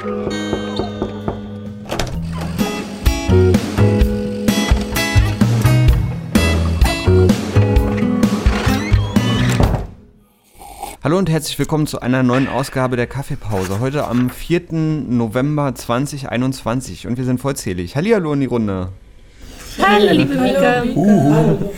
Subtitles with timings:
[0.00, 0.06] Hallo
[11.18, 13.80] und herzlich willkommen zu einer neuen Ausgabe der Kaffeepause.
[13.80, 14.72] Heute am 4.
[14.72, 17.96] November 2021 und wir sind vollzählig.
[17.96, 18.92] Hallihallo in die Runde.
[19.82, 20.84] Hallo, liebe Mika.
[20.94, 21.72] Uhu.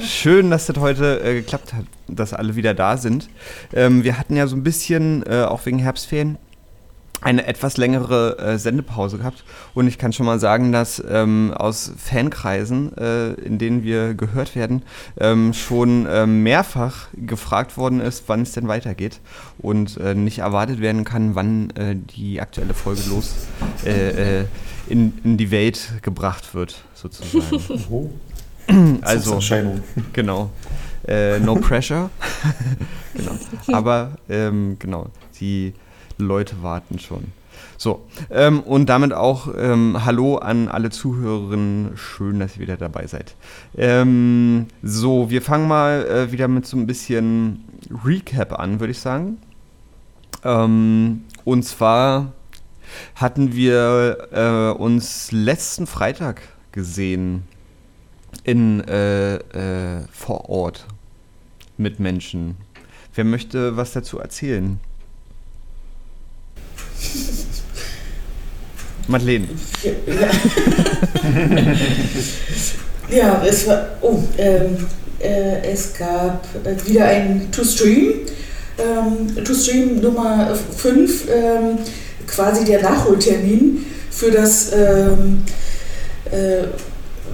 [0.00, 3.28] Schön, dass das heute äh, geklappt hat, dass alle wieder da sind.
[3.74, 6.38] Ähm, wir hatten ja so ein bisschen, äh, auch wegen Herbstferien,
[7.20, 9.44] eine etwas längere äh, Sendepause gehabt.
[9.74, 14.54] Und ich kann schon mal sagen, dass ähm, aus Fankreisen, äh, in denen wir gehört
[14.54, 14.82] werden,
[15.18, 19.20] ähm, schon äh, mehrfach gefragt worden ist, wann es denn weitergeht.
[19.58, 23.34] Und äh, nicht erwartet werden kann, wann äh, die aktuelle Folge los
[23.84, 24.44] äh,
[24.88, 27.44] in, in, die Welt gebracht wird, sozusagen.
[28.70, 28.98] Oh.
[29.00, 29.40] also,
[30.12, 30.50] genau.
[31.40, 32.10] no pressure.
[33.14, 33.32] genau.
[33.72, 35.06] Aber ähm, genau,
[35.40, 35.72] die
[36.18, 37.32] Leute warten schon.
[37.76, 41.96] So, ähm, und damit auch ähm, Hallo an alle Zuhörerinnen.
[41.96, 43.34] Schön, dass ihr wieder dabei seid.
[43.76, 47.64] Ähm, so, wir fangen mal äh, wieder mit so ein bisschen
[48.04, 49.38] Recap an, würde ich sagen.
[50.44, 52.32] Ähm, und zwar
[53.14, 57.44] hatten wir äh, uns letzten Freitag gesehen
[58.44, 60.86] in äh, äh vor Ort
[61.76, 62.56] mit Menschen.
[63.14, 64.80] Wer möchte was dazu erzählen?
[69.08, 69.48] Madeleine.
[73.10, 73.86] Ja, es war.
[74.02, 74.86] Oh, ähm,
[75.18, 78.12] äh, es gab äh, wieder ein To-Stream.
[78.78, 81.78] Ähm, To-Stream Nummer 5, ähm,
[82.26, 85.42] quasi der Nachholtermin für das ähm,
[86.30, 86.64] äh,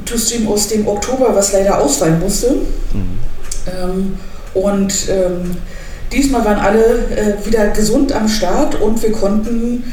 [0.07, 2.53] To-Stream aus dem Oktober, was leider ausfallen musste.
[2.92, 3.19] Mhm.
[3.67, 4.17] Ähm,
[4.55, 5.57] und ähm,
[6.15, 9.84] Diesmal waren alle äh, wieder gesund am Start und wir konnten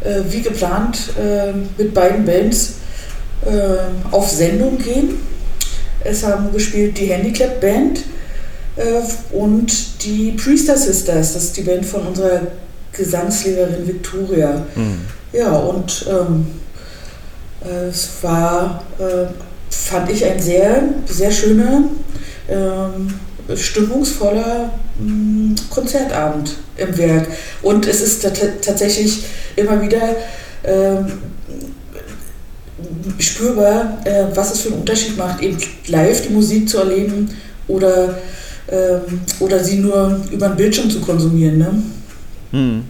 [0.00, 2.74] äh, wie geplant äh, mit beiden Bands
[3.46, 5.16] äh, auf Sendung gehen.
[6.02, 8.00] Es haben gespielt die Handicap Band
[8.76, 9.00] äh,
[9.34, 12.42] und die Priester Sisters, das ist die Band von unserer
[12.92, 14.66] Gesangslehrerin Victoria.
[14.74, 15.00] Mhm.
[15.32, 16.46] Ja, und ähm,
[17.88, 19.26] es war, äh,
[19.70, 21.84] fand ich, ein sehr, sehr schöner,
[22.48, 23.12] ähm,
[23.56, 27.28] stimmungsvoller mm, Konzertabend im Werk.
[27.62, 28.22] Und es ist
[28.62, 29.24] tatsächlich
[29.56, 30.16] immer wieder
[30.64, 31.06] ähm,
[33.18, 37.30] spürbar, äh, was es für einen Unterschied macht, eben live die Musik zu erleben
[37.66, 38.18] oder,
[38.70, 41.58] ähm, oder sie nur über den Bildschirm zu konsumieren.
[41.58, 41.82] Ne?
[42.52, 42.84] Mhm.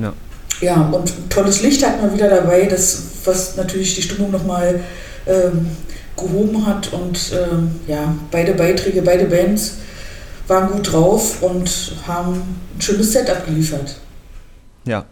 [0.00, 0.12] Ja.
[0.60, 4.80] Ja, und tolles Licht hat man wieder dabei, das, was natürlich die Stimmung nochmal
[5.26, 5.66] ähm,
[6.16, 6.92] gehoben hat.
[6.92, 9.74] Und ähm, ja, beide Beiträge, beide Bands
[10.48, 12.34] waren gut drauf und haben
[12.76, 13.96] ein schönes Set abgeliefert.
[14.84, 15.06] Ja,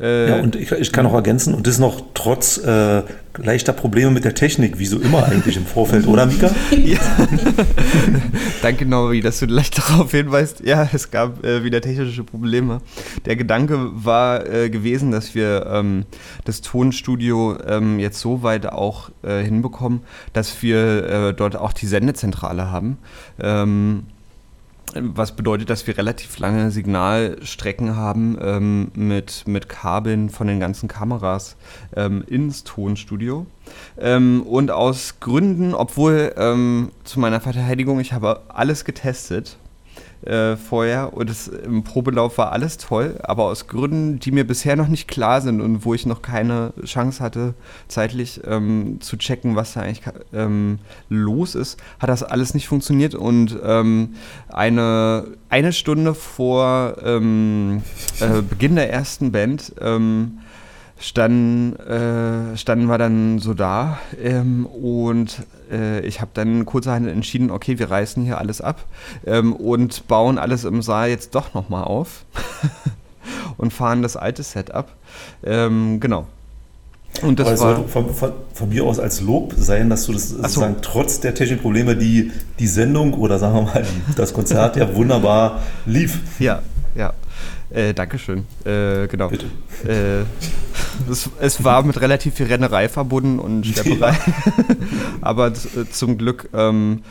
[0.00, 3.02] äh, ja und ich, ich, kann noch ergänzen, und das noch trotz äh,
[3.38, 6.50] leichter Probleme mit der Technik, wie so immer eigentlich im Vorfeld, oder Mika?
[6.84, 6.98] Ja.
[8.62, 10.60] Danke, Nori, dass du gleich darauf hinweist.
[10.64, 12.80] Ja, es gab äh, wieder technische Probleme.
[13.24, 16.04] Der Gedanke war äh, gewesen, dass wir ähm,
[16.44, 20.00] das Tonstudio ähm, jetzt so weit auch äh, hinbekommen,
[20.32, 22.98] dass wir äh, dort auch die Sendezentrale haben.
[23.40, 24.04] Ähm,
[24.94, 30.88] was bedeutet, dass wir relativ lange Signalstrecken haben ähm, mit, mit Kabeln von den ganzen
[30.88, 31.56] Kameras
[31.94, 33.46] ähm, ins Tonstudio.
[33.98, 39.58] Ähm, und aus Gründen, obwohl ähm, zu meiner Verteidigung, ich habe alles getestet,
[40.22, 41.12] äh, vorher.
[41.14, 45.08] Und es, im Probelauf war alles toll, aber aus Gründen, die mir bisher noch nicht
[45.08, 47.54] klar sind und wo ich noch keine Chance hatte,
[47.88, 50.78] zeitlich ähm, zu checken, was da eigentlich ähm,
[51.08, 53.14] los ist, hat das alles nicht funktioniert.
[53.14, 54.14] Und ähm,
[54.48, 57.82] eine, eine Stunde vor ähm,
[58.20, 60.38] äh, Beginn der ersten Band ähm,
[60.98, 67.50] standen, äh, standen wir dann so da ähm, und äh, ich habe dann kurzerhand entschieden,
[67.50, 68.84] okay, wir reißen hier alles ab
[69.26, 72.24] ähm, und bauen alles im Saal jetzt doch nochmal auf
[73.58, 74.88] und fahren das alte Set ab.
[75.44, 76.26] Ähm, genau.
[77.22, 80.36] Und das sollte von, von, von, mir aus als Lob sein, dass du das so.
[80.36, 84.94] sozusagen trotz der technischen Probleme die, die Sendung oder sagen wir mal das Konzert ja
[84.94, 86.20] wunderbar lief.
[86.38, 86.62] Ja,
[86.94, 87.14] ja.
[87.70, 88.46] Äh, Dankeschön.
[88.64, 89.28] Äh, genau.
[89.28, 89.46] Bitte.
[89.86, 90.24] Äh,
[91.10, 94.12] es, es, war mit relativ viel Rennerei verbunden und Stepperei.
[94.12, 94.16] Ja.
[95.20, 95.52] Aber äh,
[95.90, 97.02] zum Glück ähm,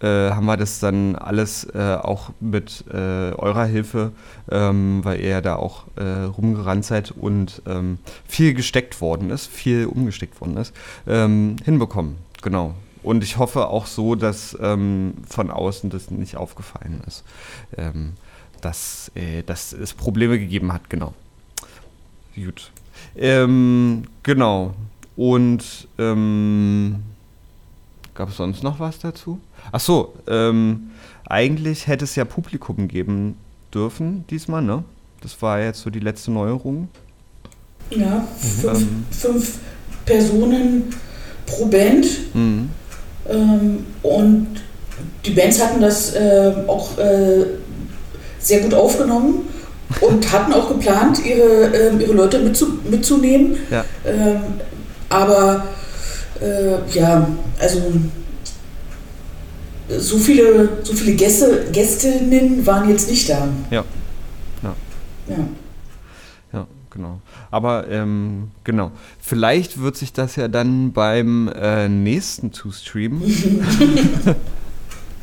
[0.00, 4.12] äh, haben wir das dann alles äh, auch mit äh, eurer Hilfe,
[4.50, 7.98] ähm, weil ihr ja da auch äh, rumgerannt seid und ähm,
[8.28, 10.74] viel gesteckt worden ist, viel umgesteckt worden ist,
[11.06, 12.16] ähm, hinbekommen.
[12.42, 12.74] Genau.
[13.02, 17.24] Und ich hoffe auch so, dass ähm, von außen das nicht aufgefallen ist.
[17.76, 18.14] Ähm,
[18.60, 21.14] dass, äh, dass es Probleme gegeben hat, genau.
[22.34, 22.70] Gut.
[23.18, 24.74] Ähm, genau.
[25.16, 26.96] Und ähm,
[28.14, 29.40] gab es sonst noch was dazu?
[29.72, 30.90] Ach so, ähm,
[31.26, 33.36] eigentlich hätte es ja Publikum geben
[33.72, 34.84] dürfen diesmal, ne?
[35.22, 36.88] Das war jetzt so die letzte Neuerung.
[37.90, 39.58] Ja, fünf, ähm, fünf
[40.04, 40.84] Personen
[41.46, 42.06] pro Band.
[42.34, 42.68] Mhm.
[43.28, 44.48] Ähm, und
[45.24, 47.46] die Bands hatten das äh, auch äh,
[48.38, 49.48] sehr gut aufgenommen
[50.00, 53.56] und hatten auch geplant, ihre, äh, ihre Leute mitzu, mitzunehmen.
[53.70, 53.84] Ja.
[54.04, 54.40] Ähm,
[55.08, 55.64] aber
[56.40, 57.28] äh, ja,
[57.58, 57.80] also
[59.88, 63.48] so viele, so viele Gäste, Gästinnen waren jetzt nicht da.
[63.70, 63.84] Ja.
[64.62, 64.74] Ja.
[65.28, 65.36] Ja,
[66.52, 67.20] ja genau.
[67.50, 68.90] Aber ähm, genau,
[69.20, 73.22] vielleicht wird sich das ja dann beim äh, nächsten Two-Stream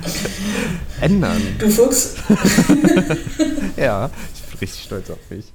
[1.01, 1.41] ändern.
[1.59, 2.15] Du Fuchs.
[3.77, 5.45] ja, ich richtig stolz auf mich.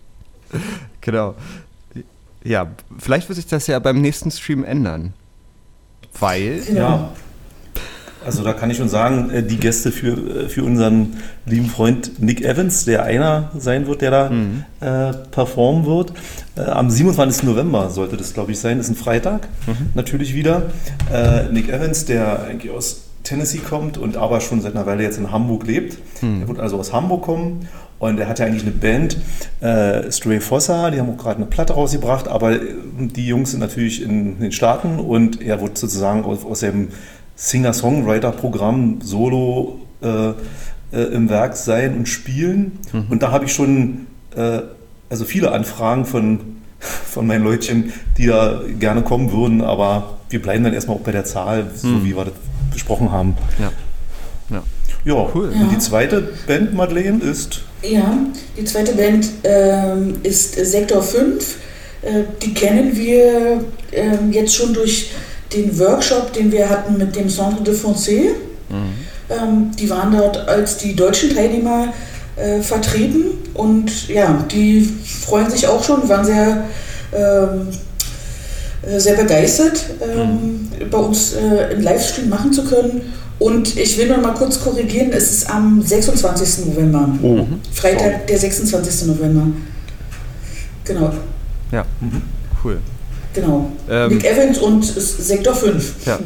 [1.00, 1.34] Genau.
[2.44, 2.68] Ja,
[2.98, 5.12] vielleicht wird sich das ja beim nächsten Stream ändern.
[6.18, 6.62] Weil.
[6.72, 7.10] Ja.
[8.24, 12.20] Also da kann ich schon sagen, äh, die Gäste für, äh, für unseren lieben Freund
[12.20, 14.64] Nick Evans, der einer sein wird, der da mhm.
[14.80, 16.12] äh, performen wird.
[16.56, 17.44] Äh, am 27.
[17.44, 18.78] November sollte das, glaube ich, sein.
[18.78, 19.90] Das ist ein Freitag, mhm.
[19.94, 20.64] natürlich wieder.
[21.12, 25.18] Äh, Nick Evans, der eigentlich aus Tennessee kommt und aber schon seit einer Weile jetzt
[25.18, 25.98] in Hamburg lebt.
[26.22, 26.42] Mhm.
[26.42, 29.16] Er wird also aus Hamburg kommen und er hat ja eigentlich eine Band,
[29.60, 34.02] äh, Stray Fossa, die haben auch gerade eine Platte rausgebracht, aber die Jungs sind natürlich
[34.02, 36.88] in den Staaten und er wird sozusagen aus, aus dem
[37.36, 42.78] Singer-Songwriter-Programm solo äh, äh, im Werk sein und spielen.
[42.92, 43.06] Mhm.
[43.10, 44.06] Und da habe ich schon
[44.36, 44.60] äh,
[45.10, 46.40] also viele Anfragen von,
[46.78, 51.12] von meinen Leutchen, die da gerne kommen würden, aber wir bleiben dann erstmal auch bei
[51.12, 52.04] der Zahl, so mhm.
[52.04, 52.34] wie wir das
[52.72, 53.36] besprochen haben.
[53.58, 53.72] Ja.
[54.50, 54.62] Ja,
[55.16, 55.30] ja.
[55.34, 55.52] cool.
[55.54, 55.62] Ja.
[55.62, 57.62] Und die zweite Band, Madeleine, ist?
[57.82, 58.18] Ja,
[58.56, 61.56] die zweite Band ähm, ist Sektor 5.
[62.02, 65.10] Äh, die kennen wir äh, jetzt schon durch
[65.52, 68.30] den Workshop, den wir hatten mit dem Centre de Foncé.
[68.68, 68.94] Mhm.
[69.30, 71.92] Ähm, die waren dort als die deutschen Teilnehmer
[72.36, 76.64] äh, vertreten und ja, die freuen sich auch schon, waren sehr,
[77.12, 77.74] ähm, äh,
[78.96, 80.90] sehr begeistert, ähm, mhm.
[80.90, 83.02] bei uns äh, einen Livestream machen zu können.
[83.38, 86.66] Und ich will noch mal kurz korrigieren, es ist am 26.
[86.66, 87.08] November.
[87.22, 87.46] Oh.
[87.72, 89.06] Freitag, der 26.
[89.06, 89.46] November.
[90.84, 91.12] Genau.
[91.70, 92.22] Ja, mhm.
[92.64, 92.78] cool.
[93.34, 93.70] Genau.
[93.88, 96.06] Ähm, Nick Evans und Sektor 5.
[96.06, 96.18] Ja,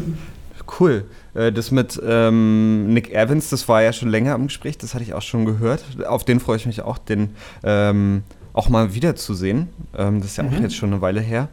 [0.80, 1.04] cool.
[1.34, 5.04] Äh, das mit ähm, Nick Evans, das war ja schon länger im Gespräch, das hatte
[5.04, 5.84] ich auch schon gehört.
[6.06, 7.30] Auf den freue ich mich auch, den
[7.64, 8.22] ähm,
[8.52, 9.68] auch mal wiederzusehen.
[9.96, 10.54] Ähm, das ist ja mhm.
[10.54, 11.48] auch jetzt schon eine Weile her.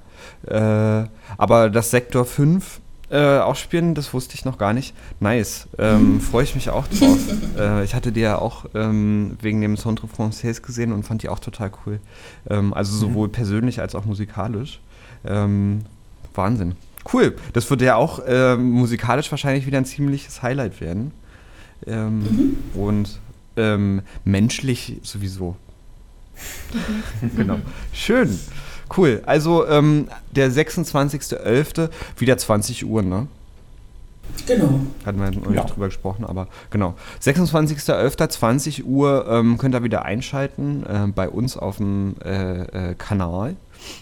[0.48, 1.06] Äh,
[1.38, 2.80] aber das Sektor 5
[3.12, 4.94] äh, ausspielen, das wusste ich noch gar nicht.
[5.20, 5.68] Nice.
[5.78, 6.22] Ähm.
[6.32, 7.18] Freue ich mich auch drauf.
[7.58, 11.30] äh, ich hatte die ja auch ähm, wegen dem Centre Français gesehen und fand die
[11.30, 12.00] auch total cool.
[12.50, 13.00] Ähm, also mhm.
[13.00, 13.32] sowohl mhm.
[13.32, 14.80] persönlich als auch musikalisch.
[15.26, 15.82] Ähm,
[16.36, 16.76] Wahnsinn.
[17.12, 17.36] Cool.
[17.54, 21.12] Das wird ja auch äh, musikalisch wahrscheinlich wieder ein ziemliches Highlight werden.
[21.88, 22.58] Ähm, mhm.
[22.80, 23.20] Und
[23.58, 25.56] ähm, menschlich sowieso.
[27.36, 27.60] Genau.
[27.92, 28.40] Schön.
[28.96, 29.22] Cool.
[29.26, 31.90] Also ähm, der 26.11.
[32.18, 33.28] wieder 20 Uhr, ne?
[34.46, 34.80] Genau.
[35.06, 35.64] Hatten wir noch ja.
[35.64, 36.96] nicht drüber gesprochen, aber genau.
[37.22, 38.30] 26.11.
[38.30, 43.56] 20 Uhr ähm, könnt ihr wieder einschalten äh, bei uns auf dem äh, äh, Kanal.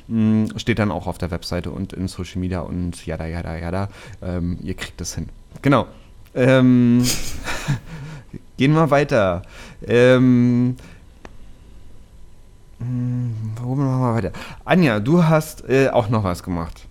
[0.08, 3.90] Mhm, steht dann auch auf der Webseite und in Social Media und jada, jada, jada.
[4.22, 5.30] Ähm, ihr kriegt das hin.
[5.62, 5.88] Genau.
[6.36, 7.04] Ähm,
[8.58, 9.44] gehen wir weiter.
[9.86, 10.78] Ähm, hm,
[12.80, 14.32] warum machen wir weiter?
[14.66, 16.88] Anja, du hast äh, auch noch was gemacht.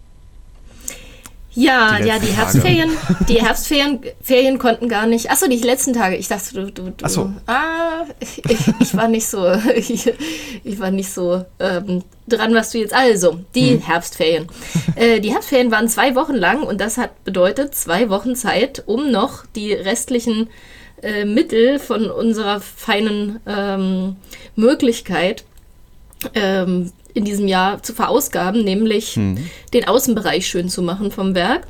[1.57, 2.27] Ja, die ja, die.
[2.27, 2.91] Herbstferien,
[3.29, 5.31] die Herbstferien Ferien konnten gar nicht.
[5.31, 6.17] Achso, die letzten Tage.
[6.17, 7.33] Ich dachte, du, du, du Achso.
[7.47, 8.43] Ah, ich,
[8.79, 10.13] ich, war nicht so, ich,
[10.65, 12.93] ich war nicht so ähm, dran, was du jetzt.
[12.93, 13.81] Also, die hm.
[13.81, 14.49] Herbstferien.
[14.97, 19.11] Äh, die Herbstferien waren zwei Wochen lang und das hat bedeutet zwei Wochen Zeit, um
[19.11, 20.51] noch die restlichen
[21.03, 24.17] äh, Mittel von unserer feinen ähm,
[24.57, 25.45] Möglichkeit
[26.35, 29.49] ähm, in diesem Jahr zu verausgaben, nämlich mhm.
[29.73, 31.67] den Außenbereich schön zu machen vom Werk.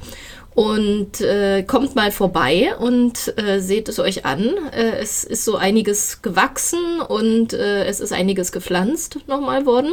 [0.55, 4.55] Und äh, kommt mal vorbei und äh, seht es euch an.
[4.73, 9.93] Äh, es ist so einiges gewachsen und äh, es ist einiges gepflanzt nochmal worden.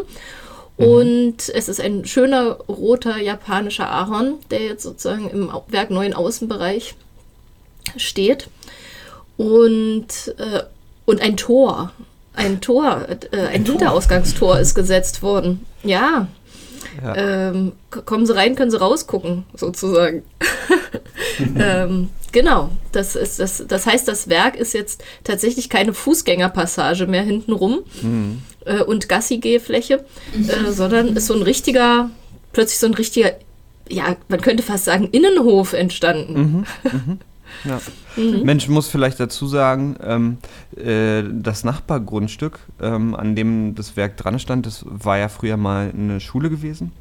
[0.77, 0.85] Mhm.
[0.85, 6.95] Und es ist ein schöner roter japanischer Ahorn, der jetzt sozusagen im Werk neuen Außenbereich
[7.97, 8.47] steht.
[9.35, 10.63] Und, äh,
[11.05, 11.91] und ein Tor
[12.35, 15.65] ein Tor, äh, ein, ein Hinterausgangstor ist gesetzt worden.
[15.83, 16.27] Ja.
[17.03, 17.15] ja.
[17.15, 17.73] Ähm,
[18.05, 20.23] kommen Sie rein, können Sie rausgucken, sozusagen.
[21.57, 27.21] ähm, Genau, das, ist, das, das heißt, das Werk ist jetzt tatsächlich keine Fußgängerpassage mehr
[27.21, 28.41] hintenrum mhm.
[28.65, 32.09] äh, und Gassi-Gehfläche, äh, sondern ist so ein richtiger,
[32.51, 33.33] plötzlich so ein richtiger,
[33.87, 36.65] ja, man könnte fast sagen, Innenhof entstanden.
[36.83, 36.91] Mhm.
[36.91, 37.19] Mhm.
[37.63, 37.79] Ja.
[38.15, 38.43] Mhm.
[38.43, 40.37] Mensch, muss vielleicht dazu sagen, ähm,
[40.75, 45.91] äh, das Nachbargrundstück, ähm, an dem das Werk dran stand, das war ja früher mal
[45.93, 46.91] eine Schule gewesen.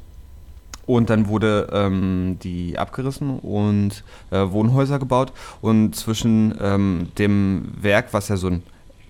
[0.85, 5.31] Und dann wurde ähm, die abgerissen und äh, Wohnhäuser gebaut.
[5.61, 8.63] Und zwischen ähm, dem Werk, was ja so ein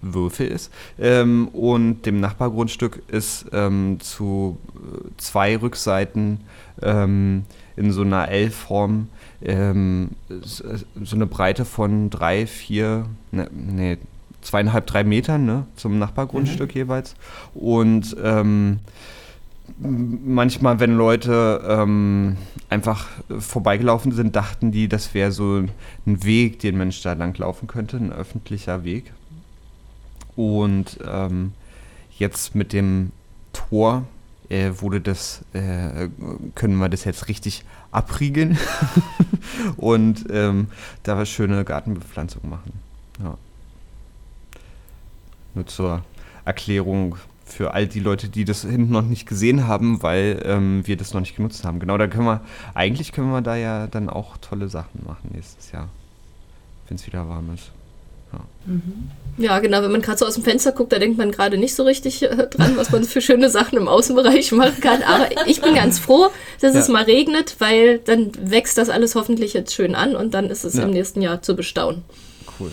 [0.03, 6.41] Würfel ist, ähm, und dem Nachbargrundstück ist ähm, zu äh, zwei Rückseiten
[6.81, 7.45] ähm,
[7.75, 9.07] in so einer L-Form
[9.43, 13.97] ähm, so eine Breite von drei, vier, ne, nee,
[14.41, 16.79] zweieinhalb, drei Metern ne, zum Nachbargrundstück mhm.
[16.79, 17.15] jeweils.
[17.53, 18.79] Und ähm,
[19.79, 22.37] manchmal, wenn Leute ähm,
[22.69, 23.07] einfach
[23.39, 25.63] vorbeigelaufen sind, dachten die, das wäre so
[26.05, 29.11] ein Weg, den Mensch da lang laufen könnte, ein öffentlicher Weg.
[30.35, 31.53] Und ähm,
[32.17, 33.11] jetzt mit dem
[33.53, 34.05] Tor
[34.49, 36.09] äh, wurde das, äh,
[36.55, 38.57] können wir das jetzt richtig abriegeln
[39.77, 40.67] und ähm,
[41.03, 42.73] da schöne Gartenbepflanzung machen.
[43.21, 43.37] Ja.
[45.55, 46.03] Nur zur
[46.45, 50.97] Erklärung für all die Leute, die das hinten noch nicht gesehen haben, weil ähm, wir
[50.97, 51.79] das noch nicht genutzt haben.
[51.79, 52.41] Genau, da können wir,
[52.73, 55.89] eigentlich können wir da ja dann auch tolle Sachen machen nächstes Jahr,
[56.87, 57.71] wenn es wieder warm ist.
[58.33, 58.39] Ja.
[58.65, 59.09] Mhm.
[59.37, 61.75] ja, genau, wenn man gerade so aus dem Fenster guckt, da denkt man gerade nicht
[61.75, 65.03] so richtig äh, dran, was man für schöne Sachen im Außenbereich machen kann.
[65.03, 66.29] Aber ich bin ganz froh,
[66.61, 66.79] dass ja.
[66.79, 70.63] es mal regnet, weil dann wächst das alles hoffentlich jetzt schön an und dann ist
[70.63, 70.83] es ja.
[70.83, 72.03] im nächsten Jahr zu bestaunen.
[72.59, 72.71] Cool.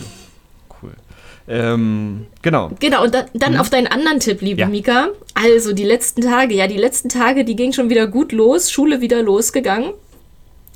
[1.50, 2.70] Ähm, genau.
[2.78, 3.60] Genau, und da, dann mhm.
[3.60, 4.68] auf deinen anderen Tipp, liebe ja.
[4.68, 5.08] Mika.
[5.34, 9.00] Also die letzten Tage, ja, die letzten Tage, die ging schon wieder gut los, Schule
[9.00, 9.92] wieder losgegangen.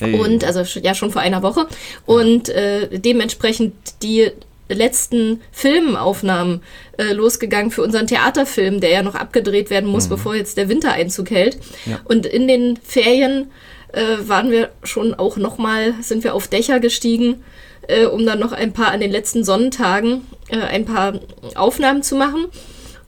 [0.00, 0.18] Hey.
[0.18, 1.68] Und also ja schon vor einer Woche.
[2.06, 4.32] Und äh, dementsprechend die
[4.68, 6.62] letzten Filmaufnahmen
[6.98, 10.10] äh, losgegangen für unseren Theaterfilm, der ja noch abgedreht werden muss, mhm.
[10.10, 11.58] bevor jetzt der Winter Einzug hält.
[11.86, 12.00] Ja.
[12.04, 13.50] Und in den Ferien
[13.92, 17.42] äh, waren wir schon auch nochmal, sind wir auf Dächer gestiegen
[17.88, 21.20] äh, um dann noch ein paar an den letzten Sonnentagen äh, ein paar
[21.54, 22.46] Aufnahmen zu machen.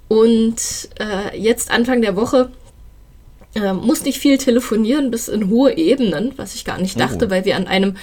[0.08, 2.50] Und äh, jetzt Anfang der Woche
[3.56, 7.30] äh, muss nicht viel telefonieren bis in hohe Ebenen, was ich gar nicht dachte, oh.
[7.30, 7.96] weil wir an einem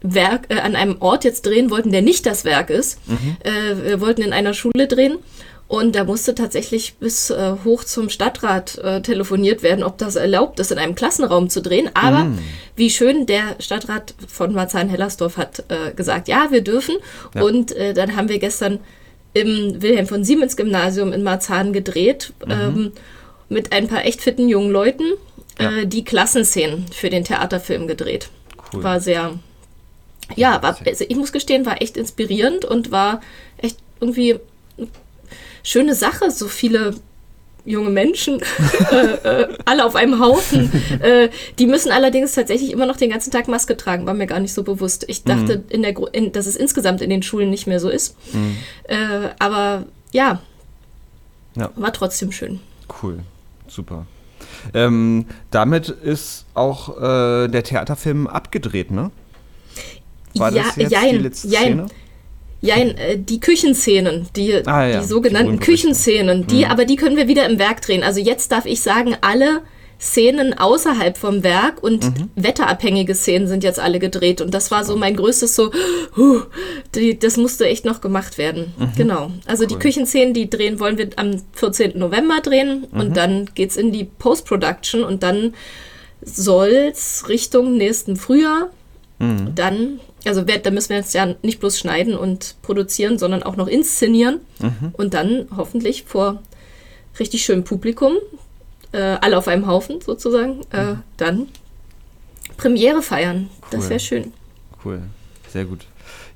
[0.00, 2.98] Werk, äh, an einem Ort jetzt drehen wollten, der nicht das Werk ist.
[3.08, 3.36] Mhm.
[3.44, 5.18] Äh, wir wollten in einer Schule drehen
[5.68, 10.60] und da musste tatsächlich bis äh, hoch zum Stadtrat äh, telefoniert werden, ob das erlaubt
[10.60, 11.90] ist, in einem Klassenraum zu drehen.
[11.94, 12.38] Aber mm.
[12.76, 16.96] wie schön, der Stadtrat von Marzahn-Hellersdorf hat äh, gesagt, ja, wir dürfen.
[17.34, 17.42] Ja.
[17.42, 18.78] Und äh, dann haben wir gestern
[19.32, 22.52] im Wilhelm von Siemens Gymnasium in Marzahn gedreht, mhm.
[22.52, 22.92] ähm,
[23.48, 25.04] mit ein paar echt fitten jungen Leuten,
[25.58, 25.70] ja.
[25.70, 28.28] Äh, die Klassenszenen für den Theaterfilm gedreht.
[28.72, 28.82] Cool.
[28.82, 29.38] War sehr,
[30.34, 33.20] ja, war, also ich muss gestehen, war echt inspirierend und war
[33.58, 34.38] echt irgendwie
[35.62, 36.94] schöne Sache, so viele
[37.66, 38.40] junge Menschen,
[38.92, 40.70] äh, äh, alle auf einem Haufen.
[41.00, 44.40] Äh, die müssen allerdings tatsächlich immer noch den ganzen Tag Maske tragen, war mir gar
[44.40, 45.04] nicht so bewusst.
[45.08, 45.64] Ich dachte, mhm.
[45.68, 48.16] in der, in, dass es insgesamt in den Schulen nicht mehr so ist.
[48.32, 48.56] Mhm.
[48.84, 50.40] Äh, aber ja,
[51.56, 52.60] ja, war trotzdem schön.
[53.02, 53.18] Cool,
[53.68, 54.06] super.
[54.74, 59.10] Ähm, damit ist auch äh, der Theaterfilm abgedreht, ne?
[60.34, 61.62] War ja, das jetzt jein, die letzte jein.
[61.62, 61.86] Szene?
[62.60, 65.00] Ja, äh, die Küchenszenen, die, ah, ja.
[65.00, 66.70] die sogenannten die Küchenszenen, die, mhm.
[66.70, 68.02] aber die können wir wieder im Werk drehen.
[68.02, 69.62] Also jetzt darf ich sagen, alle
[69.98, 72.30] Szenen außerhalb vom Werk und mhm.
[72.34, 74.40] wetterabhängige Szenen sind jetzt alle gedreht.
[74.40, 75.70] Und das war so mein größtes so,
[76.16, 76.42] huh,
[76.94, 78.74] die, das musste echt noch gemacht werden.
[78.78, 78.92] Mhm.
[78.96, 79.30] Genau.
[79.46, 79.68] Also cool.
[79.68, 81.98] die Küchenszenen, die drehen wollen wir am 14.
[81.98, 83.00] November drehen mhm.
[83.00, 85.54] und dann geht es in die Post-Production und dann
[86.22, 88.70] soll es Richtung nächsten Frühjahr
[89.18, 89.54] mhm.
[89.54, 93.68] dann also da müssen wir jetzt ja nicht bloß schneiden und produzieren, sondern auch noch
[93.68, 94.92] inszenieren mhm.
[94.92, 96.42] und dann hoffentlich vor
[97.20, 98.14] richtig schönem Publikum,
[98.96, 101.02] äh, alle auf einem Haufen sozusagen, äh, mhm.
[101.16, 101.48] dann
[102.56, 103.50] Premiere feiern.
[103.60, 103.68] Cool.
[103.70, 104.32] Das wäre schön.
[104.84, 105.02] Cool,
[105.48, 105.86] sehr gut.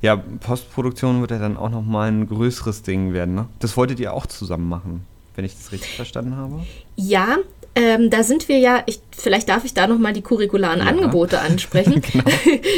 [0.03, 3.47] Ja, Postproduktion wird ja dann auch nochmal ein größeres Ding werden, ne?
[3.59, 6.65] Das wolltet ihr auch zusammen machen, wenn ich das richtig verstanden habe?
[6.97, 7.39] Ja,
[7.75, 10.87] ähm, da sind wir ja, ich, vielleicht darf ich da nochmal die curricularen ja.
[10.87, 12.03] Angebote ansprechen.
[12.13, 12.25] genau.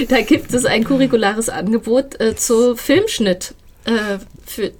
[0.08, 4.72] da gibt es ein curriculares Angebot äh, zu Filmschnitt, äh, für,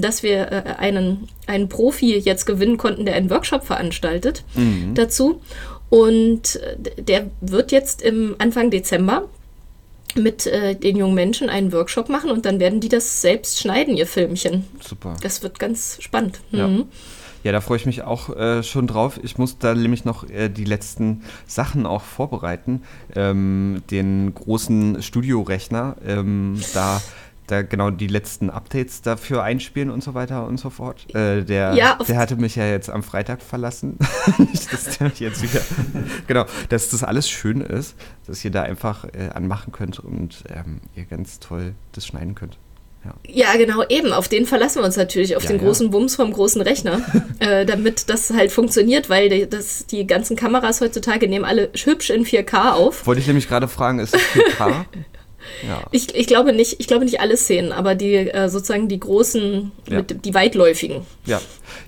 [0.00, 4.94] dass wir äh, einen, einen Profi jetzt gewinnen konnten, der einen Workshop veranstaltet mhm.
[4.94, 5.40] dazu.
[5.88, 9.28] Und äh, der wird jetzt im Anfang Dezember
[10.14, 13.96] mit äh, den jungen Menschen einen Workshop machen und dann werden die das selbst schneiden,
[13.96, 14.64] ihr Filmchen.
[14.80, 15.16] Super.
[15.22, 16.40] Das wird ganz spannend.
[16.52, 16.68] Ja.
[16.68, 16.86] Mhm.
[17.46, 19.20] Ja, da freue ich mich auch äh, schon drauf.
[19.22, 22.82] Ich muss da nämlich noch äh, die letzten Sachen auch vorbereiten.
[23.14, 27.00] Ähm, den großen Studiorechner, ähm, da
[27.46, 31.06] da genau die letzten Updates dafür einspielen und so weiter und so fort.
[31.14, 33.98] Äh, der, ja, der hatte mich ja jetzt am Freitag verlassen.
[34.38, 35.62] Nicht, dass der mich jetzt wieder.
[36.26, 40.80] genau, dass das alles schön ist, dass ihr da einfach äh, anmachen könnt und ähm,
[40.94, 42.58] ihr ganz toll das schneiden könnt.
[43.04, 43.52] Ja.
[43.52, 43.56] ja.
[43.56, 44.12] genau, eben.
[44.12, 45.92] Auf den verlassen wir uns natürlich, auf ja, den großen ja.
[45.92, 47.00] Bums vom großen Rechner,
[47.38, 52.10] äh, damit das halt funktioniert, weil die, das, die ganzen Kameras heutzutage nehmen alle hübsch
[52.10, 53.06] in 4K auf.
[53.06, 54.84] Wollte ich nämlich gerade fragen, ist es 4K?
[55.66, 55.82] Ja.
[55.90, 59.72] Ich, ich, glaube nicht, ich glaube nicht alle Szenen, aber die äh, sozusagen die großen,
[59.88, 59.98] ja.
[59.98, 61.02] mit, die weitläufigen.
[61.24, 61.40] Ja,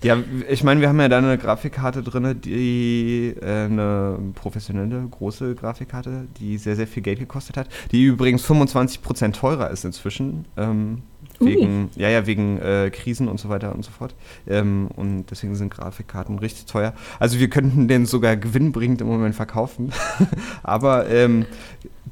[0.02, 5.54] ja ich meine, wir haben ja da eine Grafikkarte drin, die äh, eine professionelle, große
[5.54, 10.46] Grafikkarte, die sehr, sehr viel Geld gekostet hat, die übrigens 25% teurer ist inzwischen.
[10.56, 11.02] Ähm,
[11.40, 11.88] wegen, uh.
[12.00, 14.14] ja, ja, wegen äh, Krisen und so weiter und so fort.
[14.46, 16.94] Ähm, und deswegen sind Grafikkarten richtig teuer.
[17.18, 19.92] Also wir könnten den sogar gewinnbringend im Moment verkaufen.
[20.62, 21.46] Aber ähm,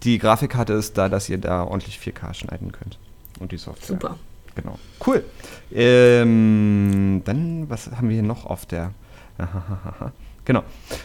[0.03, 2.99] die Grafikkarte ist da, dass ihr da ordentlich 4K schneiden könnt.
[3.39, 3.87] Und die Software.
[3.87, 4.19] Super.
[4.55, 4.79] Genau.
[5.07, 5.25] Cool.
[5.73, 8.93] Ähm, dann, was haben wir hier noch auf der.
[10.45, 10.65] genau.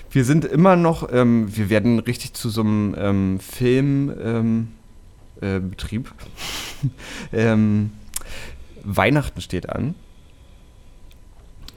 [0.09, 4.71] Wir sind immer noch, ähm, wir werden richtig zu so einem ähm, Filmbetrieb.
[7.33, 9.95] Ähm, äh, Weihnachten steht an.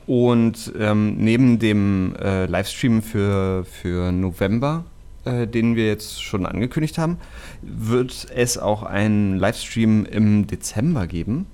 [0.07, 4.85] Und ähm, neben dem äh, Livestream für, für November
[5.25, 7.19] äh, den wir jetzt schon angekündigt haben,
[7.63, 11.47] wird es auch einen Livestream im Dezember geben,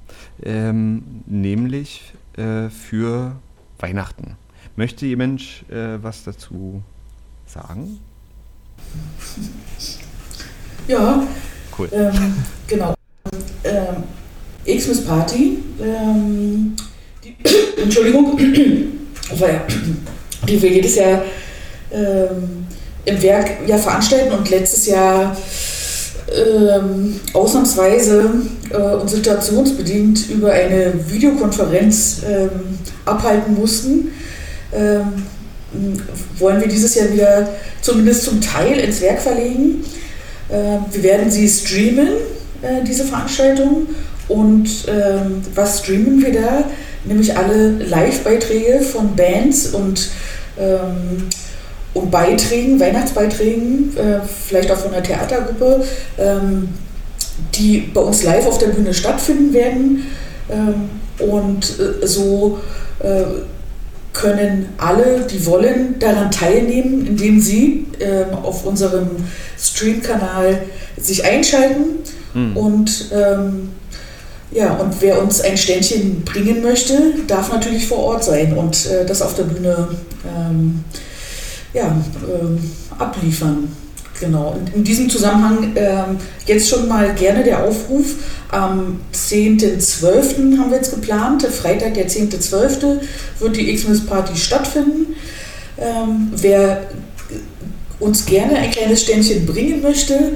[0.42, 3.36] ähm, nämlich äh, für
[3.78, 4.36] Weihnachten.
[4.76, 6.82] Möchte jemand äh, was dazu
[7.46, 7.98] sagen?
[10.88, 11.22] Ja,
[11.78, 11.88] cool.
[11.92, 12.34] Ähm,
[12.66, 12.94] genau.
[13.64, 14.04] Ähm,
[14.66, 15.58] Xmas Party.
[15.80, 16.74] Ähm,
[17.22, 17.36] die,
[17.82, 21.22] Entschuldigung, die wir jedes Jahr
[21.92, 22.66] ähm,
[23.04, 25.36] im Werk ja veranstalten und letztes Jahr
[26.32, 28.30] ähm, ausnahmsweise
[28.70, 32.50] äh, und situationsbedingt über eine Videokonferenz ähm,
[33.04, 34.12] abhalten mussten,
[34.72, 35.24] ähm,
[36.38, 37.48] wollen wir dieses Jahr wieder
[37.80, 39.84] zumindest zum Teil ins Werk verlegen.
[40.48, 42.08] Äh, wir werden sie streamen,
[42.62, 43.86] äh, diese Veranstaltung.
[44.28, 46.64] Und ähm, was streamen wir da?
[47.04, 50.10] Nämlich alle Live-Beiträge von Bands und
[50.58, 51.28] ähm,
[52.00, 55.84] und Beiträgen, Weihnachtsbeiträgen, äh, vielleicht auch von einer Theatergruppe,
[56.18, 56.68] ähm,
[57.54, 60.06] die bei uns live auf der Bühne stattfinden werden.
[60.50, 60.90] Ähm,
[61.26, 62.58] und äh, so
[63.00, 63.22] äh,
[64.12, 69.08] können alle, die wollen, daran teilnehmen, indem sie ähm, auf unserem
[69.58, 70.62] Stream-Kanal
[70.98, 72.00] sich einschalten.
[72.34, 72.56] Mhm.
[72.56, 73.70] Und ähm,
[74.52, 79.06] ja, und wer uns ein Ständchen bringen möchte, darf natürlich vor Ort sein und äh,
[79.06, 79.88] das auf der Bühne
[80.26, 80.84] ähm,
[81.72, 83.68] ja, äh, abliefern.
[84.20, 84.50] Genau.
[84.50, 86.02] Und in diesem Zusammenhang äh,
[86.46, 88.16] jetzt schon mal gerne der Aufruf.
[88.50, 90.58] Am 10.12.
[90.58, 92.98] haben wir jetzt geplant, Freitag der 10.12.
[93.38, 95.14] wird die Xmas Party stattfinden.
[95.78, 96.88] Ähm, wer
[97.98, 100.32] uns gerne ein kleines Ständchen bringen möchte,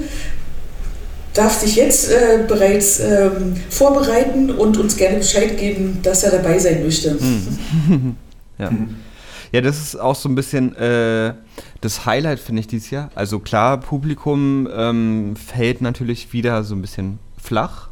[1.35, 6.57] darf sich jetzt äh, bereits ähm, vorbereiten und uns gerne Bescheid geben, dass er dabei
[6.57, 7.15] sein möchte.
[7.19, 8.15] Mhm.
[8.57, 8.71] ja.
[9.55, 11.33] Ja, das ist auch so ein bisschen äh,
[11.79, 13.09] das Highlight, finde ich, dieses Jahr.
[13.15, 17.87] Also klar, Publikum ähm, fällt natürlich wieder so ein bisschen flach.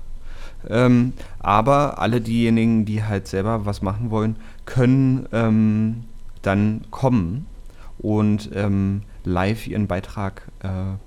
[0.69, 6.04] Ähm, aber alle diejenigen, die halt selber was machen wollen, können ähm,
[6.41, 7.45] dann kommen
[7.97, 10.97] und ähm, live ihren Beitrag äh,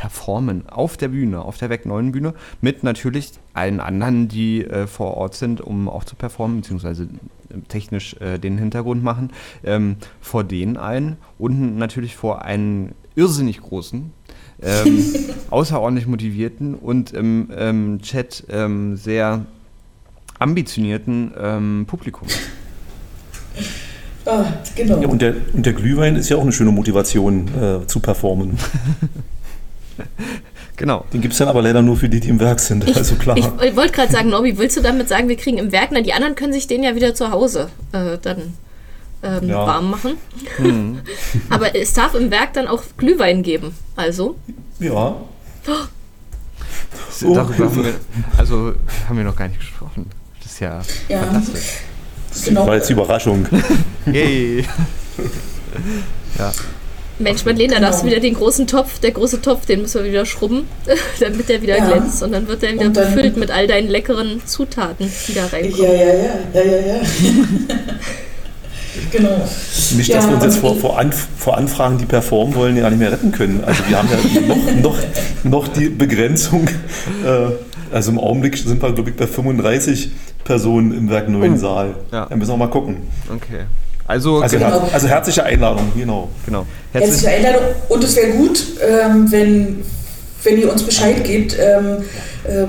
[0.00, 4.86] performen auf der Bühne, auf der Weg 9 Bühne, mit natürlich allen anderen, die äh,
[4.86, 7.08] vor Ort sind, um auch zu performen, beziehungsweise
[7.68, 9.30] technisch äh, den Hintergrund machen,
[9.62, 14.12] ähm, vor denen ein und natürlich vor einen irrsinnig großen,
[14.62, 15.04] ähm,
[15.50, 19.46] außerordentlich motivierten und im ähm, Chat ähm, sehr
[20.40, 22.26] ambitionierten ähm, Publikum.
[24.26, 25.00] Ah, genau.
[25.00, 28.58] Ja, und, der, und der Glühwein ist ja auch eine schöne Motivation äh, zu performen.
[30.76, 31.04] Genau.
[31.12, 32.88] Den gibt es dann aber leider nur für die, die im Werk sind.
[32.88, 33.36] Ich, also klar.
[33.36, 36.00] Ich, ich wollte gerade sagen, Norbi, willst du damit sagen, wir kriegen im Werk, na,
[36.00, 38.54] die anderen können sich den ja wieder zu Hause äh, dann
[39.22, 39.66] ähm, ja.
[39.66, 40.16] warm machen.
[40.58, 41.00] Mhm.
[41.48, 43.74] aber es darf im Werk dann auch Glühwein geben.
[43.96, 44.36] Also.
[44.80, 45.16] Ja.
[45.66, 45.72] Oh.
[47.34, 47.94] Darüber haben wir,
[48.36, 48.74] also
[49.08, 50.10] haben wir noch gar nicht gesprochen.
[50.42, 51.20] Das ist ja, ja.
[51.20, 51.70] fantastisch.
[52.30, 52.66] Das genau.
[52.66, 53.46] war jetzt die Überraschung.
[54.06, 54.66] Yay.
[56.36, 56.52] ja.
[57.18, 58.16] Mensch, Madeleine, da hast du genau.
[58.16, 58.98] wieder den großen Topf.
[58.98, 60.68] Der große Topf, den müssen wir wieder schrubben,
[61.20, 61.86] damit der wieder ja.
[61.86, 62.22] glänzt.
[62.22, 65.84] Und dann wird der wieder dann, befüllt mit all deinen leckeren Zutaten, die da reinkommen.
[65.84, 67.00] Ja, ja, ja, ja, ja, ja.
[69.10, 69.48] Genau.
[69.96, 72.88] Nicht, dass ja, wir uns jetzt vor, vor, Anf vor, Anfragen, die performen wollen, ja
[72.88, 73.62] nicht mehr retten können.
[73.64, 74.96] Also wir haben ja noch, noch,
[75.42, 76.68] noch die Begrenzung.
[77.24, 77.50] Äh,
[77.92, 80.10] also im Augenblick sind wir, glaube ich, bei 35
[80.44, 81.58] Personen im Werk Neuen oh.
[81.58, 81.94] Saal.
[82.12, 82.26] Ja.
[82.26, 82.98] Da müssen wir mal gucken.
[83.28, 83.64] Okay.
[84.06, 84.70] Also, also, genau.
[84.82, 86.28] her also, herzliche Einladung, genau.
[86.44, 86.66] genau.
[86.92, 87.62] Herzliche Einladung.
[87.88, 89.82] Und es wäre gut, ähm, wenn,
[90.42, 92.04] wenn ihr uns Bescheid gebt, ähm,
[92.44, 92.66] äh,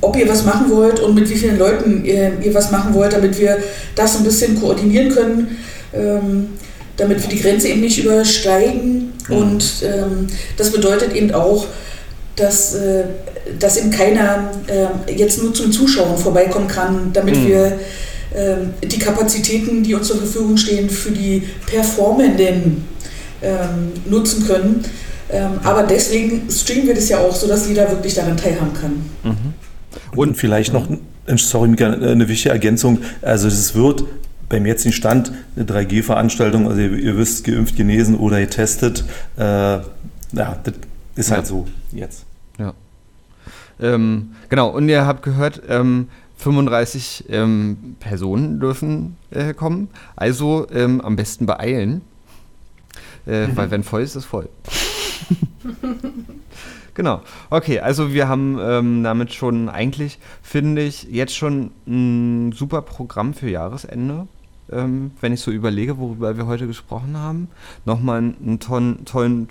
[0.00, 3.12] ob ihr was machen wollt und mit wie vielen Leuten ihr, ihr, was machen wollt,
[3.12, 3.58] damit wir
[3.96, 5.58] das ein bisschen koordinieren können,
[5.92, 6.50] ähm,
[6.96, 9.12] damit wir die Grenze eben nicht übersteigen.
[9.28, 9.36] Mhm.
[9.36, 11.66] Und ähm, das bedeutet eben auch,
[12.36, 13.04] dass, äh,
[13.58, 17.48] dass eben keiner äh, jetzt nur zum Zuschauen vorbeikommen kann, damit mhm.
[17.48, 17.72] wir äh,
[18.32, 22.84] die Kapazitäten, die uns zur Verfügung stehen, für die Performenden
[23.42, 24.84] ähm, nutzen können.
[25.32, 28.92] Ähm, aber deswegen streamen wir das ja auch, sodass jeder wirklich daran teilhaben kann.
[29.24, 29.54] Mhm.
[30.16, 30.88] Und vielleicht noch,
[31.36, 32.98] sorry, Mika, eine wichtige Ergänzung.
[33.22, 34.04] Also es wird
[34.48, 39.04] beim jetzigen Stand eine 3G-Veranstaltung, also ihr, ihr, wisst, geimpft, genesen oder getestet.
[39.36, 39.82] Äh, ja,
[40.32, 40.74] das
[41.16, 41.46] ist halt ja.
[41.46, 42.24] so jetzt.
[42.58, 42.74] Ja.
[43.80, 46.08] Ähm, genau, und ihr habt gehört, ähm,
[46.40, 49.88] 35 ähm, Personen dürfen äh, kommen.
[50.16, 52.02] Also ähm, am besten beeilen.
[53.26, 53.56] Äh, mhm.
[53.56, 54.48] Weil wenn voll ist, ist voll.
[56.94, 57.22] Genau.
[57.48, 63.32] Okay, also wir haben ähm, damit schon eigentlich, finde ich, jetzt schon ein super Programm
[63.32, 64.26] für Jahresende.
[64.70, 67.48] Ähm, wenn ich so überlege, worüber wir heute gesprochen haben.
[67.86, 69.48] Nochmal einen tollen, tollen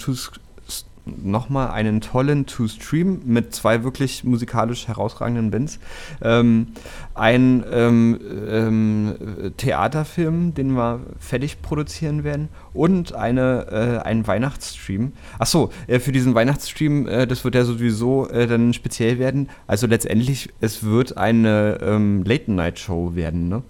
[1.24, 5.80] nochmal einen tollen To-Stream mit zwei wirklich musikalisch herausragenden Bands.
[6.22, 6.68] Ähm,
[7.16, 8.20] ein ähm,
[8.50, 9.16] ähm,
[9.58, 15.12] Theaterfilm, den wir fertig produzieren werden und eine, äh, einen Weihnachtsstream.
[15.38, 19.50] Achso, äh, für diesen Weihnachtsstream, äh, das wird ja sowieso äh, dann speziell werden.
[19.68, 23.64] Also letztendlich, es wird eine ähm, Late-Night-Show werden, ne?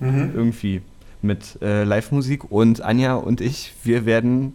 [0.00, 0.30] Mhm.
[0.34, 0.82] Irgendwie
[1.22, 4.54] mit äh, Live-Musik und Anja und ich, wir werden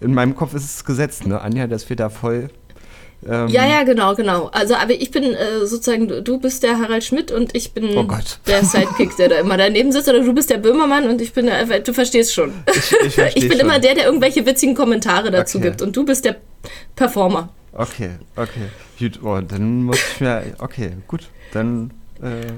[0.00, 2.50] in meinem Kopf ist es gesetzt, ne, Anja, dass wir da voll.
[3.26, 4.46] Ähm ja, ja, genau, genau.
[4.52, 8.06] Also, aber ich bin äh, sozusagen, du bist der Harald Schmidt und ich bin oh
[8.46, 10.08] der Sidekick, der da immer daneben sitzt.
[10.08, 12.52] Oder du bist der Böhmermann und ich bin der, du verstehst schon.
[12.74, 13.60] Ich, ich, ich bin schon.
[13.60, 15.68] immer der, der irgendwelche witzigen Kommentare dazu okay.
[15.68, 16.36] gibt und du bist der
[16.96, 17.48] Performer.
[17.72, 18.68] Okay, okay.
[18.98, 22.52] Gut, oh, dann muss ich mir, okay, gut, dann äh,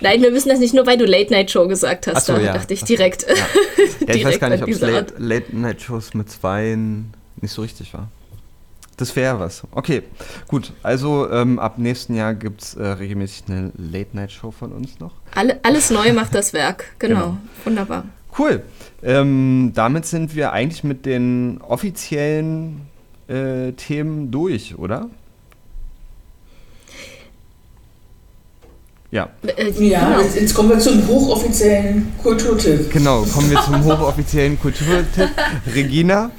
[0.00, 2.26] Nein, wir müssen das nicht nur, weil du Late Night Show gesagt hast.
[2.26, 2.52] So, da ja.
[2.52, 3.26] dachte ich direkt.
[3.28, 3.34] Ja.
[4.08, 7.62] ja ich weiß gar nicht, ob es Late, Late, Night Shows mit Zweien nicht so
[7.62, 8.08] richtig war.
[8.96, 9.62] Das wäre was.
[9.72, 10.02] Okay,
[10.48, 10.72] gut.
[10.82, 15.00] Also ähm, ab nächsten Jahr gibt es äh, regelmäßig eine Late Night Show von uns
[15.00, 15.12] noch.
[15.34, 16.84] Alle, alles neu macht das Werk.
[16.98, 17.20] Genau.
[17.20, 17.36] genau.
[17.64, 18.04] Wunderbar.
[18.38, 18.62] Cool.
[19.02, 22.82] Ähm, damit sind wir eigentlich mit den offiziellen
[23.28, 25.10] äh, Themen durch, oder?
[29.10, 29.28] Ja.
[29.46, 30.20] Äh, ja, genau.
[30.20, 32.90] jetzt, jetzt, kommen wir zum hochoffiziellen Kulturtipp.
[32.90, 35.30] Genau, kommen wir zum hochoffiziellen Kulturtipp.
[35.74, 36.30] Regina,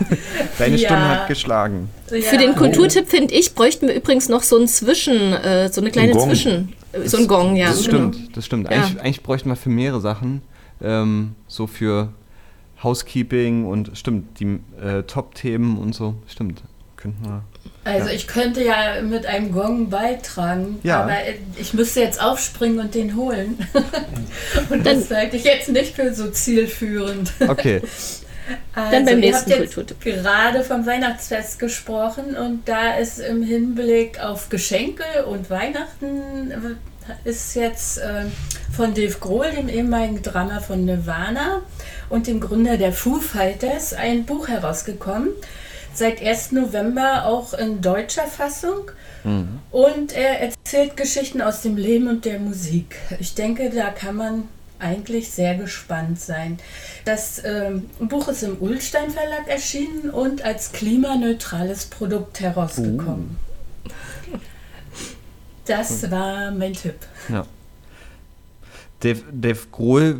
[0.58, 0.86] deine ja.
[0.88, 1.88] Stunde hat geschlagen.
[2.10, 2.20] Ja.
[2.20, 5.90] Für den Kulturtipp, finde ich, bräuchten wir übrigens noch so ein Zwischen, äh, so eine
[5.90, 7.68] kleine ein Zwischen, äh, so ein Gong, ja.
[7.68, 8.28] Das stimmt, genau.
[8.34, 8.68] das stimmt.
[8.68, 9.00] Eigentlich, ja.
[9.00, 10.42] eigentlich bräuchten wir für mehrere Sachen,
[10.82, 12.12] ähm, so für
[12.82, 16.62] Housekeeping und stimmt, die äh, Top-Themen und so, stimmt,
[16.96, 17.44] könnten wir
[17.84, 18.12] also ja.
[18.12, 21.02] ich könnte ja mit einem Gong beitragen, ja.
[21.02, 21.16] aber
[21.56, 23.66] ich müsste jetzt aufspringen und den holen.
[24.70, 27.32] und das halte ich jetzt nicht für so zielführend.
[27.48, 27.80] Okay.
[28.74, 33.42] Also, Dann beim nächsten ihr habt jetzt gerade vom Weihnachtsfest gesprochen und da ist im
[33.42, 36.52] Hinblick auf Geschenke und Weihnachten
[37.24, 38.24] ist jetzt äh,
[38.76, 41.62] von Dave Grohl, dem ehemaligen Drama von Nirvana
[42.10, 45.30] und dem Gründer der Foo Fighters, ein Buch herausgekommen
[45.94, 46.52] seit 1.
[46.52, 48.90] November auch in deutscher Fassung.
[49.24, 49.60] Mhm.
[49.70, 52.96] Und er erzählt Geschichten aus dem Leben und der Musik.
[53.18, 54.48] Ich denke, da kann man
[54.78, 56.58] eigentlich sehr gespannt sein.
[57.04, 63.36] Das ähm, Buch ist im Ulstein Verlag erschienen und als klimaneutrales Produkt herausgekommen.
[63.36, 64.38] Uh.
[65.66, 66.96] Das war mein Tipp.
[67.28, 67.46] Ja.
[69.00, 70.16] Dave, Dave Grohl,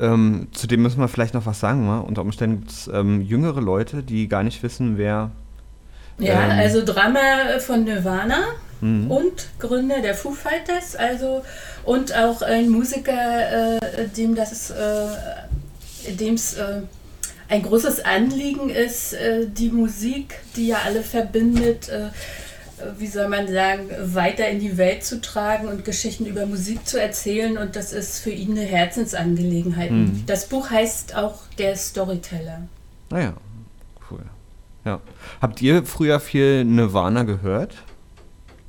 [0.00, 1.88] ähm, zu dem müssen wir vielleicht noch was sagen.
[1.88, 1.98] Wa?
[1.98, 5.30] Unter Umständen gibt es ähm, jüngere Leute, die gar nicht wissen, wer.
[6.18, 7.18] Ja, ähm, also Drama
[7.58, 8.38] von Nirvana
[8.80, 9.10] mhm.
[9.10, 11.42] und Gründer der Foo Fighters, also
[11.84, 16.82] und auch ein Musiker, äh, dem das, äh, dem es äh,
[17.48, 22.08] ein großes Anliegen ist, äh, die Musik, die ja alle verbindet, äh,
[22.98, 27.00] wie soll man sagen, weiter in die Welt zu tragen und Geschichten über Musik zu
[27.00, 27.58] erzählen.
[27.58, 29.90] Und das ist für ihn eine Herzensangelegenheit.
[29.90, 30.24] Mhm.
[30.26, 32.62] Das Buch heißt auch Der Storyteller.
[33.10, 34.22] Naja, ah cool.
[34.84, 35.00] Ja.
[35.40, 37.74] Habt ihr früher viel Nirvana gehört?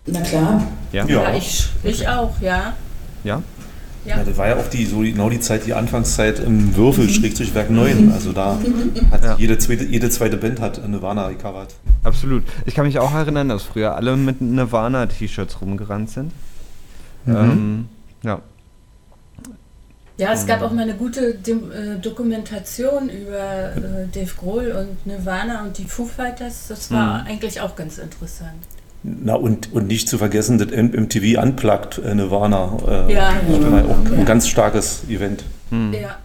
[0.05, 0.63] Na klar.
[0.91, 2.75] Ja, ja ich, ich auch, ja.
[3.23, 3.41] Ja?
[4.05, 4.17] Ja.
[4.17, 4.23] ja.
[4.23, 7.09] das war ja auch die, so genau die Zeit, die Anfangszeit im Würfel, mhm.
[7.09, 8.11] Schrägstrich 9.
[8.11, 8.57] Also da
[9.11, 9.35] hat ja.
[9.37, 11.75] jede, zweite, jede zweite Band hat Nirvana gecovert.
[12.03, 12.43] Absolut.
[12.65, 16.31] Ich kann mich auch erinnern, dass früher alle mit Nirvana-T-Shirts rumgerannt sind.
[17.25, 17.35] Mhm.
[17.35, 17.89] Ähm,
[18.23, 18.41] ja.
[20.17, 25.63] Ja, es gab auch mal eine gute äh, Dokumentation über äh, Dave Grohl und Nirvana
[25.63, 26.67] und die Foo Fighters.
[26.69, 27.27] Das war mhm.
[27.27, 28.63] eigentlich auch ganz interessant.
[29.07, 32.77] Na und, und nicht zu vergessen, das MTV Unplugged äh, Nirvana.
[33.07, 33.33] Äh, ja.
[33.47, 35.43] War auch ein ganz starkes Event.
[35.69, 35.93] Mhm.
[35.93, 36.17] Ja.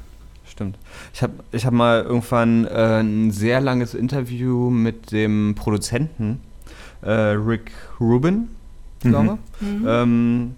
[0.46, 0.78] Stimmt.
[1.12, 6.40] Ich habe ich hab mal irgendwann äh, ein sehr langes Interview mit dem Produzenten
[7.02, 8.48] äh, Rick Rubin,
[9.00, 9.86] glaube ich, mhm.
[9.86, 10.54] ähm,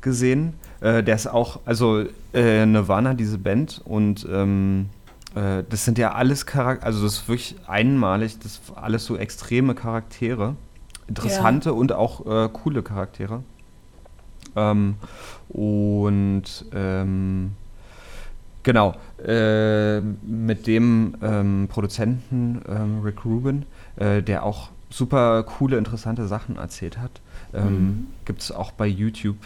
[0.00, 0.54] gesehen.
[0.80, 4.86] Äh, der ist auch, also äh, Nirvana, diese Band, und ähm,
[5.34, 10.54] das sind ja alles Charaktere, also das ist wirklich einmalig, das alles so extreme Charaktere
[11.08, 11.74] interessante ja.
[11.74, 13.42] und auch äh, coole Charaktere.
[14.56, 14.96] Ähm,
[15.48, 17.52] und ähm,
[18.62, 26.26] genau, äh, mit dem ähm, Produzenten ähm, Rick Rubin, äh, der auch super coole, interessante
[26.26, 27.20] Sachen erzählt hat.
[27.52, 28.06] Ähm, mhm.
[28.24, 29.38] Gibt es auch bei YouTube.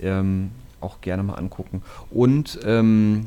[0.00, 0.50] Ähm,
[0.80, 1.82] auch gerne mal angucken.
[2.10, 3.20] Und äh,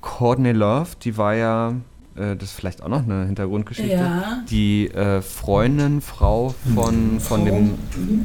[0.00, 1.74] Courtney Love, die war ja
[2.16, 3.92] das ist vielleicht auch noch eine Hintergrundgeschichte.
[3.92, 4.42] Ja.
[4.48, 7.74] Die äh, Freundin, Frau von, von dem,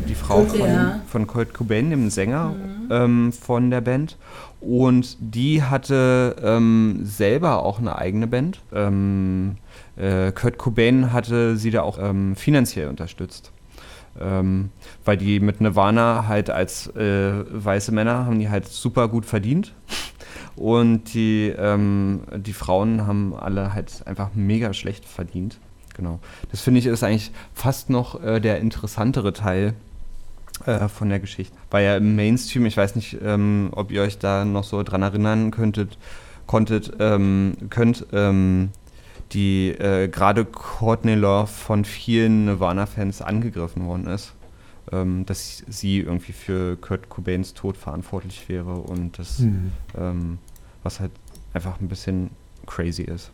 [0.08, 1.02] die Frau von, ja.
[1.08, 2.88] von Kurt Cobain, dem Sänger mhm.
[2.90, 4.18] ähm, von der Band.
[4.62, 8.62] Und die hatte ähm, selber auch eine eigene Band.
[8.72, 9.58] Ähm,
[9.98, 13.52] äh, Kurt Cobain hatte sie da auch ähm, finanziell unterstützt.
[14.20, 14.70] Ähm,
[15.06, 19.74] weil die mit Nirvana halt als äh, weiße Männer haben die halt super gut verdient.
[20.56, 25.58] Und die, ähm, die Frauen haben alle halt einfach mega schlecht verdient.
[25.96, 26.20] Genau.
[26.52, 29.74] Das finde ich ist eigentlich fast noch äh, der interessantere Teil
[30.66, 31.56] äh, von der Geschichte.
[31.70, 35.02] Weil ja im Mainstream, ich weiß nicht, ähm, ob ihr euch da noch so dran
[35.02, 35.98] erinnern könntet,
[36.48, 38.70] konntet, ähm, könnt, ähm,
[39.34, 44.34] die äh, gerade Courtney Love von vielen Nirvana-Fans angegriffen worden ist
[44.92, 49.72] ähm, dass sie irgendwie für Kurt Cobains Tod verantwortlich wäre und das, mhm.
[49.98, 50.38] ähm,
[50.84, 51.12] was halt
[51.54, 52.30] einfach ein bisschen
[52.66, 53.32] crazy ist.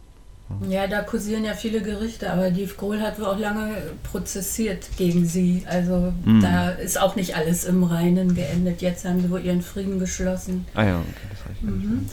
[0.70, 5.26] Ja, da kursieren ja viele Gerichte, aber Dave Grohl hat wohl auch lange prozessiert gegen
[5.26, 5.63] sie.
[5.67, 6.41] Also mhm.
[6.41, 8.82] da ist auch nicht alles im Reinen geendet.
[8.82, 10.65] Jetzt haben sie wohl ihren Frieden geschlossen.
[10.74, 12.10] Ah ja, okay, das habe ich mhm.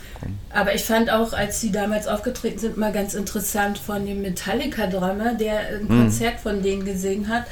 [0.50, 5.34] Aber ich fand auch, als sie damals aufgetreten sind, mal ganz interessant von dem Metallica-Drummer,
[5.34, 5.88] der ein mhm.
[5.88, 7.44] Konzert von denen gesehen hat.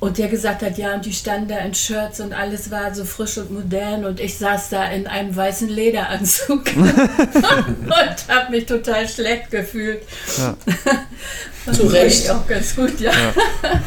[0.00, 3.04] Und der gesagt hat, ja, und die standen da in Shirts und alles war so
[3.04, 9.08] frisch und modern und ich saß da in einem weißen Lederanzug und habe mich total
[9.08, 10.02] schlecht gefühlt.
[10.38, 10.56] Ja.
[11.72, 12.30] Zu Recht.
[12.30, 13.10] Auch ganz gut, ja.
[13.10, 13.82] Ja,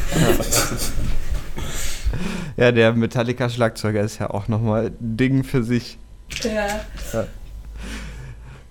[2.66, 5.98] ja der Metallica-Schlagzeuger ist ja auch nochmal ein Ding für sich.
[6.44, 6.82] Ja.
[7.14, 7.28] ja.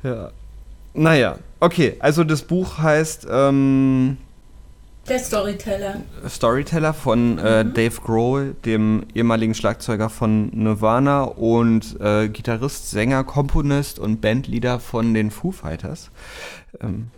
[0.02, 0.30] Ja.
[0.92, 3.26] Naja, okay, also das Buch heißt.
[3.30, 4.18] Ähm,
[5.08, 5.96] der Storyteller.
[6.28, 7.74] Storyteller von äh, mhm.
[7.74, 15.14] Dave Grohl, dem ehemaligen Schlagzeuger von Nirvana und äh, Gitarrist, Sänger, Komponist und Bandleader von
[15.14, 16.10] den Foo Fighters.
[16.80, 17.08] Ähm,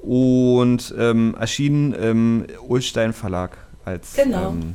[0.00, 4.50] und ähm, erschienen im Ulstein Verlag als genau.
[4.50, 4.74] ähm,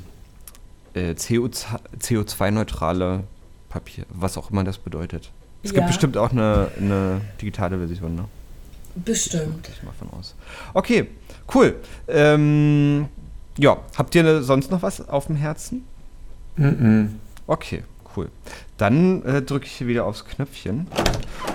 [0.93, 3.23] äh, CO2-neutrale
[3.69, 5.31] Papier, was auch immer das bedeutet.
[5.63, 5.77] Es ja.
[5.77, 8.25] gibt bestimmt auch eine, eine digitale Version, ne?
[9.03, 9.69] Bestimmt.
[9.69, 10.35] Ich mal von aus.
[10.73, 11.09] Okay,
[11.53, 11.75] cool.
[12.07, 13.07] Ähm,
[13.57, 15.83] ja, habt ihr sonst noch was auf dem Herzen?
[16.55, 17.09] Mm, -mm.
[17.47, 17.83] Okay,
[18.17, 18.29] cool.
[18.77, 20.87] Dann äh, drücke ich hier wieder aufs Knöpfchen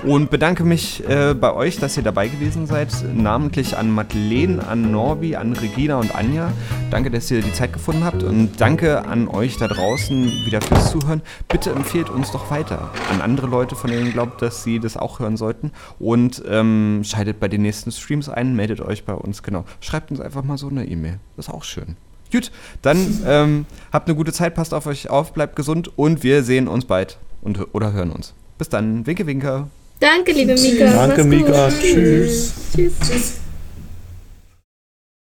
[0.05, 2.89] und bedanke mich äh, bei euch, dass ihr dabei gewesen seid.
[3.15, 6.53] Namentlich an Madeleine, an Norbi, an Regina und Anja.
[6.91, 10.91] Danke, dass ihr die Zeit gefunden habt und danke an euch da draußen wieder fürs
[10.91, 11.23] Zuhören.
[11.49, 14.97] Bitte empfehlt uns doch weiter an andere Leute, von denen ihr glaubt, dass sie das
[14.97, 15.73] auch hören sollten.
[15.99, 19.43] Und ähm, schaltet bei den nächsten Streams ein, meldet euch bei uns.
[19.43, 19.65] Genau.
[19.81, 21.19] Schreibt uns einfach mal so eine E-Mail.
[21.37, 21.97] Das ist auch schön.
[22.33, 26.43] Gut, dann ähm, habt eine gute Zeit, passt auf euch auf, bleibt gesund und wir
[26.43, 28.33] sehen uns bald und, oder hören uns.
[28.59, 29.67] Bis dann, winke, winke.
[30.01, 30.93] Danke, liebe Mika.
[30.93, 31.69] Danke, Mika.
[31.69, 32.55] Tschüss.
[32.75, 32.95] Tschüss.
[33.07, 33.42] Tschüss.